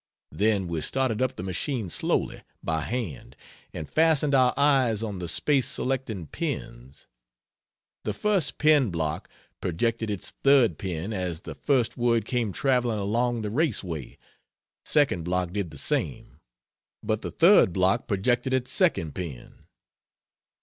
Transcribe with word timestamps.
Then 0.31 0.65
we 0.67 0.81
started 0.81 1.21
up 1.21 1.35
the 1.35 1.43
machine 1.43 1.87
slowly, 1.87 2.41
by 2.63 2.81
hand, 2.81 3.35
and 3.71 3.87
fastened 3.87 4.33
our 4.33 4.51
eyes 4.57 5.03
on 5.03 5.19
the 5.19 5.27
space 5.29 5.67
selecting 5.67 6.25
pins. 6.25 7.07
The 8.03 8.11
first 8.13 8.57
pin 8.57 8.89
block 8.89 9.29
projected 9.61 10.09
its 10.09 10.31
third 10.43 10.79
pin 10.79 11.13
as 11.13 11.41
the 11.41 11.53
first 11.53 11.97
word 11.97 12.25
came 12.25 12.51
traveling 12.51 12.97
along 12.97 13.43
the 13.43 13.51
race 13.51 13.83
way; 13.83 14.17
second 14.83 15.23
block 15.23 15.53
did 15.53 15.69
the 15.69 15.77
same; 15.77 16.39
but 17.03 17.21
the 17.21 17.29
third 17.29 17.71
block 17.71 18.07
projected 18.07 18.53
its 18.55 18.71
second 18.71 19.13
pin! 19.13 19.67